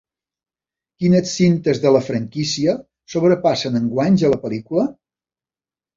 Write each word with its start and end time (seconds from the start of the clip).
Quines 1.01 1.33
cintes 1.41 1.81
de 1.83 1.91
la 1.97 2.01
franquícia 2.07 2.75
sobrepassen 3.15 3.81
en 3.81 3.87
guanys 3.95 4.25
a 4.31 4.35
la 4.37 4.41
pel·lícula? 4.47 4.87